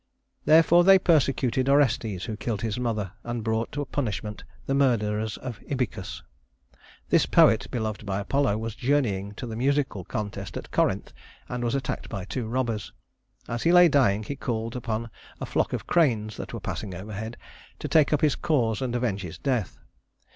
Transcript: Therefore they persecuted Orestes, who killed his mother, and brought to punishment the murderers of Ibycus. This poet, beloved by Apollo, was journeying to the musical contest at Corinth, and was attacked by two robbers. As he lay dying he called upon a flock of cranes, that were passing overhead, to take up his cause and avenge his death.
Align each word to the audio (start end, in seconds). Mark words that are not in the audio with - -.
Therefore 0.45 0.83
they 0.83 0.97
persecuted 0.97 1.69
Orestes, 1.69 2.25
who 2.25 2.35
killed 2.35 2.63
his 2.63 2.79
mother, 2.79 3.11
and 3.23 3.43
brought 3.43 3.71
to 3.73 3.85
punishment 3.85 4.43
the 4.65 4.73
murderers 4.73 5.37
of 5.37 5.59
Ibycus. 5.69 6.23
This 7.09 7.27
poet, 7.27 7.67
beloved 7.69 8.03
by 8.03 8.19
Apollo, 8.19 8.57
was 8.57 8.73
journeying 8.73 9.33
to 9.35 9.45
the 9.45 9.55
musical 9.55 10.03
contest 10.03 10.57
at 10.57 10.71
Corinth, 10.71 11.13
and 11.47 11.63
was 11.63 11.75
attacked 11.75 12.09
by 12.09 12.25
two 12.25 12.47
robbers. 12.47 12.91
As 13.47 13.61
he 13.61 13.71
lay 13.71 13.87
dying 13.87 14.23
he 14.23 14.35
called 14.35 14.75
upon 14.75 15.11
a 15.39 15.45
flock 15.45 15.71
of 15.71 15.85
cranes, 15.85 16.35
that 16.37 16.51
were 16.51 16.59
passing 16.59 16.95
overhead, 16.95 17.37
to 17.77 17.87
take 17.87 18.11
up 18.11 18.21
his 18.21 18.35
cause 18.35 18.81
and 18.81 18.95
avenge 18.95 19.21
his 19.21 19.37
death. 19.37 19.77